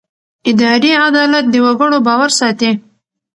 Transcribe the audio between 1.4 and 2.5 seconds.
د وګړو باور